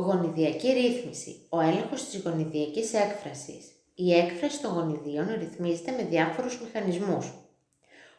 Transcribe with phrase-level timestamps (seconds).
[0.00, 1.46] Γονιδιακή ρύθμιση.
[1.48, 3.64] Ο έλεγχος της γονιδιακής έκφρασης.
[3.94, 7.26] Η έκφραση των γονιδίων ρυθμίζεται με διάφορους μηχανισμούς.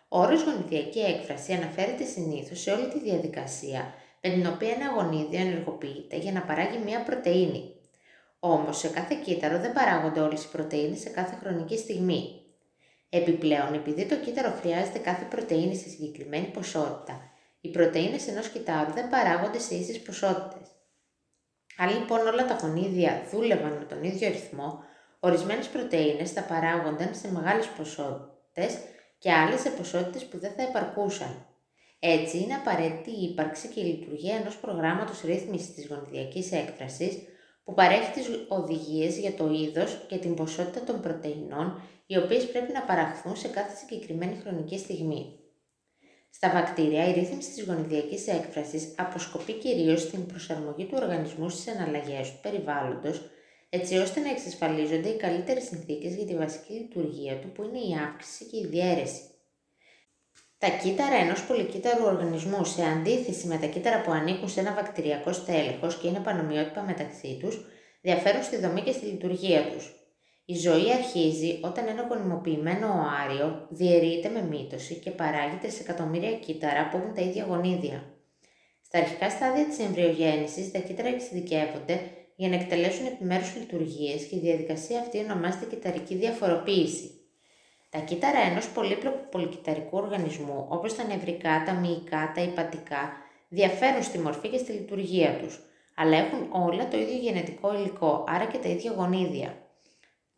[0.08, 5.40] Ο όρος γονιδιακή έκφραση αναφέρεται συνήθως σε όλη τη διαδικασία με την οποία ένα γονίδιο
[5.40, 7.76] ενεργοποιείται για να παράγει μία πρωτεΐνη.
[8.40, 12.42] Όμως σε κάθε κύτταρο δεν παράγονται όλες οι πρωτεΐνες σε κάθε χρονική στιγμή.
[13.10, 17.22] Επιπλέον, επειδή το κύτταρο χρειάζεται κάθε πρωτεΐνη σε συγκεκριμένη ποσότητα,
[17.62, 20.71] οι πρωτεΐνες ενός κυτάρου δεν παράγονται σε ίσες ποσότητες.
[21.78, 24.80] Αν λοιπόν όλα τα γονίδια δούλευαν με τον ίδιο ρυθμό,
[25.20, 28.78] ορισμένες πρωτεΐνες θα παράγονταν σε μεγάλες ποσότητες
[29.18, 31.46] και άλλες σε ποσότητες που δεν θα επαρκούσαν.
[32.00, 37.18] Έτσι, είναι απαραίτητη η ύπαρξη και η λειτουργία ενός προγράμματος ρύθμισης της γονιδιακής έκφρασης
[37.64, 42.72] που παρέχει τις οδηγίες για το είδος και την ποσότητα των πρωτεϊνών οι οποίες πρέπει
[42.72, 45.41] να παραχθούν σε κάθε συγκεκριμένη χρονική στιγμή.
[46.34, 52.32] Στα βακτήρια, η ρύθμιση της γονιδιακής έκφρασης αποσκοπεί κυρίως στην προσαρμογή του οργανισμού στις αναλλαγές
[52.32, 53.22] του περιβάλλοντος,
[53.70, 57.98] έτσι ώστε να εξασφαλίζονται οι καλύτερες συνθήκες για τη βασική λειτουργία του που είναι η
[58.08, 59.22] αύξηση και η διαίρεση.
[60.58, 65.34] Τα κύτταρα ενός πολυκύτταρου οργανισμού, σε αντίθεση με τα κύτταρα που ανήκουν σε ένα βακτηριακό
[65.34, 67.66] στέλεχος και είναι πανομοιότυπα μεταξύ τους,
[68.02, 70.01] διαφέρουν στη δομή και στη λειτουργία τους.
[70.46, 76.90] Η ζωή αρχίζει όταν ένα γονιμοποιημένο οάριο διαιρείται με μύτωση και παράγεται σε εκατομμύρια κύτταρα
[76.90, 78.04] που έχουν τα ίδια γονίδια.
[78.82, 82.00] Στα αρχικά στάδια της εμβριογέννησης, τα κύτταρα εξειδικεύονται
[82.36, 87.12] για να εκτελέσουν επιμέρους λειτουργίες και η διαδικασία αυτή ονομάζεται κυταρική διαφοροποίηση.
[87.90, 93.12] Τα κύτταρα ενός πολύπλοκου πολυκυταρικού οργανισμού, όπως τα νευρικά, τα μυϊκά, τα υπατικά,
[93.50, 95.60] διαφέρουν στη μορφή και στη λειτουργία τους,
[95.96, 99.56] αλλά έχουν όλα το ίδιο γενετικό υλικό, άρα και τα ίδια γονίδια.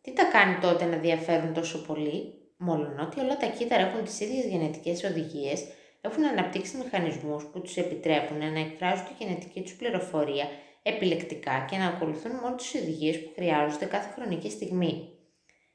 [0.04, 4.20] Τι τα κάνει τότε να διαφέρουν τόσο πολύ, μόλον ότι όλα τα κύτταρα έχουν τις
[4.20, 5.64] ίδιες γενετικές οδηγίες,
[6.00, 10.48] έχουν αναπτύξει μηχανισμούς που τους επιτρέπουν να εκφράζουν τη γενετική τους πληροφορία
[10.82, 15.08] επιλεκτικά και να ακολουθούν μόνο τις οδηγίες που χρειάζονται κάθε χρονική στιγμή.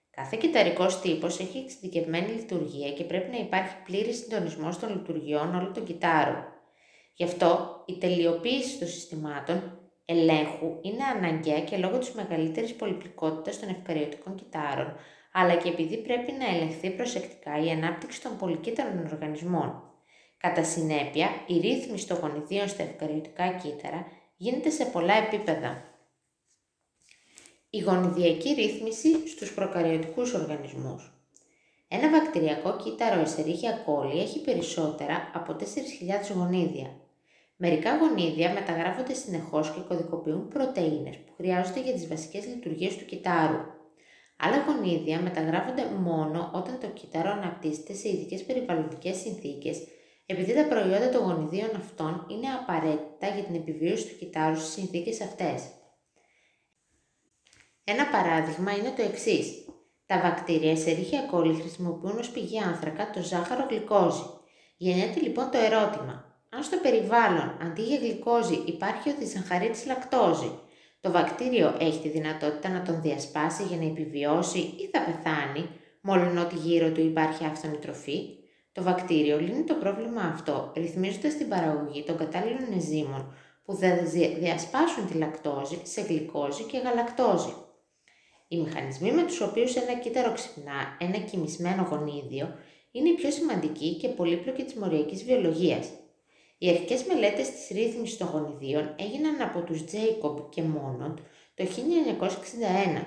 [0.09, 5.73] Κάθε κυταρικός τύπος έχει εξειδικευμένη λειτουργία και πρέπει να υπάρχει πλήρης συντονισμός των λειτουργιών όλων
[5.73, 6.45] των κυτάρων.
[7.13, 9.79] Γι' αυτό η τελειοποίηση των συστημάτων
[10.11, 14.95] ελέγχου είναι αναγκαία και λόγω της μεγαλύτερης πολυπλοκότητα των ευκαριωτικών κυτάρων,
[15.31, 19.83] αλλά και επειδή πρέπει να ελεγχθεί προσεκτικά η ανάπτυξη των πολυκύτταρων οργανισμών.
[20.37, 24.05] Κατά συνέπεια, η ρύθμιση των γονιδίων στα ευκαριωτικά κύτταρα
[24.37, 25.83] γίνεται σε πολλά επίπεδα.
[27.69, 31.13] Η γονιδιακή ρύθμιση στους προκαριωτικούς οργανισμούς.
[31.87, 35.63] Ένα βακτηριακό κύτταρο Escherichia coli έχει περισσότερα από 4.000
[36.35, 37.08] γονίδια.
[37.61, 43.61] Μερικά γονίδια μεταγράφονται συνεχώς και κωδικοποιούν πρωτεΐνες που χρειάζονται για τις βασικές λειτουργίες του κυτάρου.
[44.37, 49.87] Άλλα γονίδια μεταγράφονται μόνο όταν το κύτταρο αναπτύσσεται σε ειδικές περιβαλλοντικές συνθήκες,
[50.25, 55.21] επειδή τα προϊόντα των γονιδίων αυτών είναι απαραίτητα για την επιβίωση του κυτάρου στις συνθήκες
[55.21, 55.63] αυτές.
[57.83, 59.65] Ένα παράδειγμα είναι το εξής.
[60.05, 64.23] Τα βακτήρια σε ρίχια κόλλη χρησιμοποιούν ως πηγή άνθρακα το ζάχαρο γλυκόζη.
[64.77, 66.28] Γεννιέται λοιπόν το ερώτημα.
[66.49, 70.59] Αν στο περιβάλλον αντί για γλυκόζη υπάρχει ο δυσαχαρίτης λακτόζη,
[71.01, 75.69] το βακτήριο έχει τη δυνατότητα να τον διασπάσει για να επιβιώσει ή θα πεθάνει,
[76.01, 78.37] μόλον ότι γύρω του υπάρχει άφθονη τροφή.
[78.71, 83.33] Το βακτήριο λύνει το πρόβλημα αυτό, ρυθμίζοντας την παραγωγή των κατάλληλων ενζήμων
[83.65, 83.95] που θα
[84.39, 87.53] διασπάσουν τη λακτόζη σε γλυκόζη και γαλακτόζη.
[88.47, 92.55] Οι μηχανισμοί με τους οποίους ένα κύτταρο ξυπνά ένα κοιμισμένο γονίδιο
[92.91, 95.89] είναι οι πιο σημαντικοί και πολύπλοκοι της μοριακής βιολογίας.
[96.61, 101.17] Οι αρχικές μελέτες της ρύθμισης των γονιδίων έγιναν από τους Τζέικομπ και Μόνοντ
[101.53, 101.63] το
[102.97, 103.03] 1961.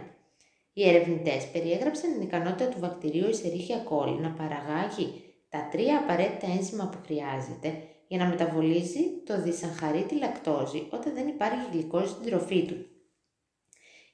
[0.73, 6.89] Οι ερευνητές περιέγραψαν την ικανότητα του βακτηρίου Escherichia coli να παραγάγει τα τρία απαραίτητα ένζημα
[6.89, 12.87] που χρειάζεται για να μεταβολίζει το δυσαγχαρίτη λακτόζη όταν δεν υπάρχει γλυκόζη στην τροφή του.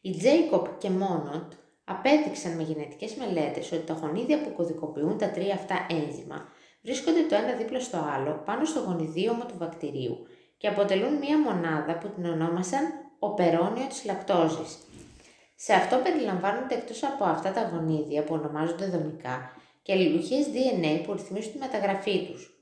[0.00, 1.53] Οι Τζέικοπ και Μόνοντ
[1.84, 6.49] απέδειξαν με γενετικές μελέτες ότι τα γονίδια που κωδικοποιούν τα τρία αυτά ένζημα
[6.82, 11.98] βρίσκονται το ένα δίπλα στο άλλο πάνω στο γονιδίωμα του βακτηρίου και αποτελούν μία μονάδα
[11.98, 12.82] που την ονόμασαν
[13.18, 14.78] οπερόνιο της λακτόζης.
[15.54, 19.52] Σε αυτό περιλαμβάνονται εκτός από αυτά τα γονίδια που ονομάζονται δομικά
[19.82, 22.52] και αλληλουχίες DNA που ρυθμίζουν τη μεταγραφή τους.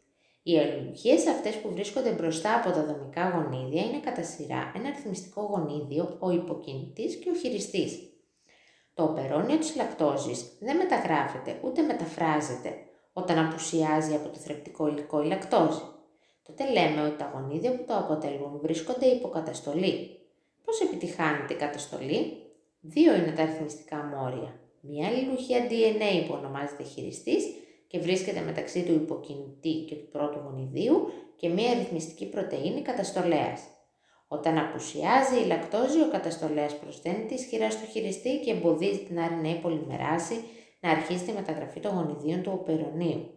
[0.43, 5.43] Οι αλληλουχίες αυτές που βρίσκονται μπροστά από τα δομικά γονίδια είναι κατά σειρά ένα αριθμιστικό
[5.43, 7.99] γονίδιο, ο υποκινητής και ο χειριστής.
[8.95, 12.71] Το οπερόνιο της λακτόζης δεν μεταγράφεται ούτε μεταφράζεται
[13.19, 15.83] όταν απουσιάζει από το θρεπτικό υλικό η λακτόζη.
[16.43, 20.19] Τότε λέμε ότι τα γονίδια που το αποτελούν βρίσκονται υποκαταστολή.
[20.65, 22.21] Πώς επιτυχάνεται η καταστολή;
[22.81, 24.61] Δύο είναι τα αριθμιστικά μόρια.
[24.81, 27.45] Μία αλληλουχία DNA που ονομάζεται χειριστής
[27.87, 33.61] και βρίσκεται μεταξύ του υποκινητή και του πρώτου γονιδίου και μία αριθμιστική πρωτεΐνη καταστολέας.
[34.29, 40.35] Όταν απουσιάζει η λακτόζη, ο καταστολέας προσθένεται ισχυρά στο χειριστή και εμποδίζει την RNA πολυμεράση
[40.81, 43.31] να αρχίσει τη μεταγραφή των γονιδίων του οπερονίου.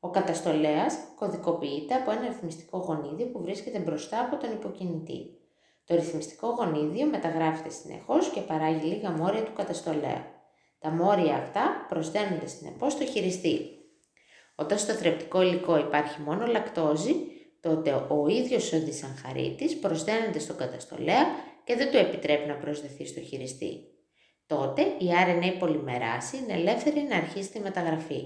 [0.00, 5.38] Ο καταστολέας κωδικοποιείται από ένα ρυθμιστικό γονίδιο που βρίσκεται μπροστά από τον υποκινητή.
[5.84, 10.32] Το ρυθμιστικό γονίδιο μεταγράφεται συνεχώς και παράγει λίγα μόρια του καταστολέα.
[10.78, 13.58] Τα μόρια αυτά προσθένονται συνεπώς στο χειριστή.
[14.56, 17.14] Όταν στο θρεπτικό υλικό υπάρχει μόνο λακτόζη,
[17.60, 21.24] τότε ο ίδιος ο δυσανχαρίτης προσθένεται στο καταστολέα
[21.64, 23.93] και δεν του επιτρέπει να προσδεθεί στο χειριστή.
[24.46, 28.22] Τότε η RNA πολυμεράση είναι ελεύθερη να αρχίσει τη μεταγραφή.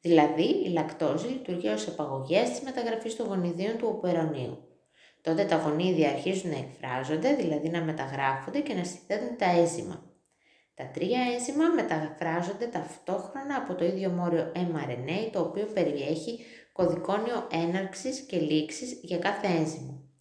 [0.00, 4.58] Δηλαδή, η λακτόζη λειτουργεί ως επαγωγές της μεταγραφής των γονιδίων του οπερονίου.
[5.22, 10.10] Τότε τα γονίδια αρχίζουν να εκφράζονται, δηλαδή να μεταγράφονται και να συνδέουν τα ένζημα.
[10.74, 16.38] Τα τρία ένζημα μεταφράζονται ταυτόχρονα από το ίδιο μόριο mRNA, το οποίο περιέχει
[16.72, 20.11] κωδικόνιο έναρξης και λήξης για κάθε ένζυμο.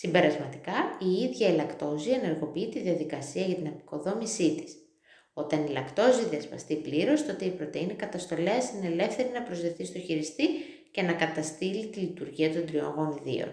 [0.00, 4.76] Συμπερασματικά, η ίδια η λακτόζη ενεργοποιεί τη διαδικασία για την απεικοδόμησή της.
[5.32, 10.46] Όταν η λακτόζη διασπαστεί πλήρως, τότε η πρωτεΐνη καταστολέα είναι ελεύθερη να προσδεθεί στο χειριστή
[10.90, 13.48] και να καταστήλει τη λειτουργία των τριών γονιδίων.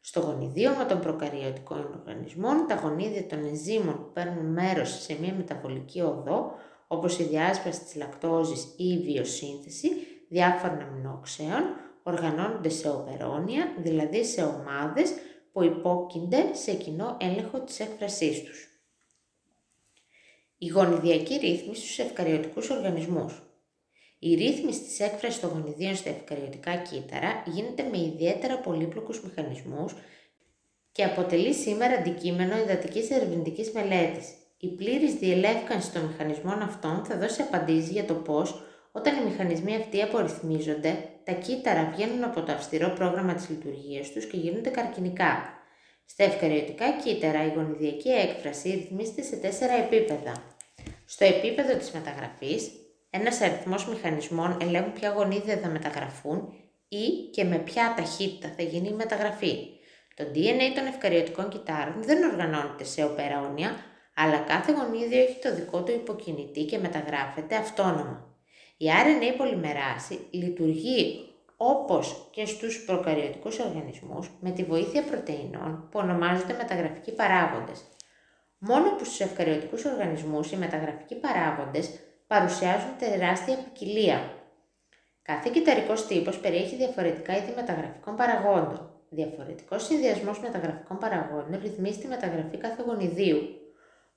[0.00, 6.00] Στο γονιδίωμα των προκαριωτικών οργανισμών, τα γονίδια των ενζήμων που παίρνουν μέρος σε μια μεταβολική
[6.00, 6.52] οδό,
[6.86, 9.88] όπως η διάσπαση της λακτόζης ή η βιοσύνθεση
[10.28, 11.62] διάφορων αμινόξεων,
[12.02, 15.12] οργανώνονται σε οπερόνια, δηλαδή σε ομάδες
[15.54, 18.68] που υπόκεινται σε κοινό έλεγχο της έκφρασής τους.
[20.58, 23.42] Η γονιδιακή ρύθμιση στους ευκαριωτικούς οργανισμούς.
[24.18, 29.94] Η ρύθμιση της έκφρασης των γονιδίων στα ευκαριωτικά κύτταρα γίνεται με ιδιαίτερα πολύπλοκους μηχανισμούς
[30.92, 34.28] και αποτελεί σήμερα αντικείμενο εντατικής ερευνητικής μελέτης.
[34.58, 38.62] Η πλήρης διελεύκανση των μηχανισμών αυτών θα δώσει απαντήσεις για το πώς,
[38.92, 44.26] όταν οι μηχανισμοί αυτοί απορριθμίζονται, τα κύτταρα βγαίνουν από το αυστηρό πρόγραμμα της λειτουργίας τους
[44.26, 45.62] και γίνονται καρκινικά.
[46.06, 50.32] Στα ευκαριωτικά κύτταρα η γονιδιακή έκφραση ρυθμίζεται σε τέσσερα επίπεδα.
[51.04, 52.70] Στο επίπεδο της μεταγραφής,
[53.10, 56.52] ένας αριθμός μηχανισμών ελέγχουν ποια γονίδια θα μεταγραφούν
[56.88, 59.56] ή και με ποια ταχύτητα θα γίνει η μεταγραφή.
[60.14, 63.76] Το DNA των ευκαριωτικών κυτάρων δεν οργανώνεται σε οπεραόνια,
[64.14, 68.33] αλλά κάθε γονίδιο έχει το δικό του υποκινητή και μεταγράφεται αυτόνομα.
[68.76, 76.54] Η RNA πολυμεράση λειτουργεί όπως και στους προκαριωτικούς οργανισμούς με τη βοήθεια πρωτεϊνών που ονομάζονται
[76.56, 77.84] μεταγραφικοί παράγοντες.
[78.58, 81.90] Μόνο που στους ευκαριωτικούς οργανισμούς οι μεταγραφικοί παράγοντες
[82.26, 84.32] παρουσιάζουν τεράστια ποικιλία.
[85.22, 88.90] Κάθε κυταρικός τύπος περιέχει διαφορετικά είδη μεταγραφικών παραγόντων.
[89.08, 93.63] Διαφορετικός συνδυασμός μεταγραφικών παραγόντων ρυθμίζει τη μεταγραφή κάθε γονιδίου.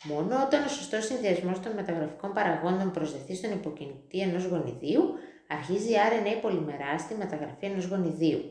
[0.03, 5.13] Μόνο όταν ο σωστός συνδυασμός των μεταγραφικών παραγόντων προσδεθεί στον υποκινητή ενός γονιδίου,
[5.47, 8.41] αρχίζει η RNA πολυμερά στη μεταγραφή ενός γονιδίου.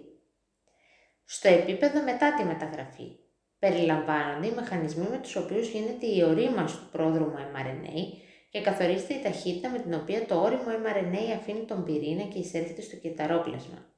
[1.25, 3.17] Στο επίπεδο μετά τη μεταγραφή,
[3.59, 9.23] περιλαμβάνονται οι μηχανισμοί με τους οποίους γίνεται η ορίμανση του πρόδρομου mRNA και καθορίζεται η
[9.23, 13.95] ταχύτητα με την οποία το όριμο mRNA αφήνει τον πυρήνα και εισέρχεται στο κυταρόπλασμα.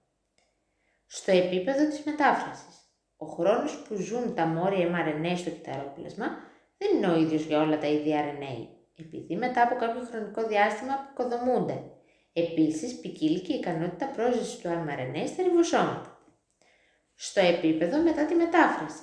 [1.07, 2.77] Στο επίπεδο της μετάφρασης,
[3.17, 6.27] ο χρόνος που ζουν τα μόρια mRNA στο κυταρόπλασμα
[6.79, 10.93] δεν είναι ο ίδιος για όλα τα είδη RNA, επειδή μετά από κάποιο χρονικό διάστημα
[10.93, 11.83] αποκοδομούνται.
[12.33, 16.19] Επίσης, ποικίλει και η ικανότητα πρόσβασης του mRNA στα ριβοσώματα.
[17.15, 19.03] Στο επίπεδο μετά τη μετάφραση,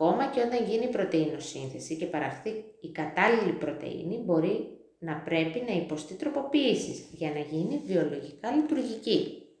[0.00, 2.50] Ακόμα και όταν γίνει η πρωτεϊνοσύνθεση και παραχθεί
[2.80, 9.47] η κατάλληλη πρωτεΐνη μπορεί να πρέπει να υποστεί τροποποίησεις για να γίνει βιολογικά λειτουργική.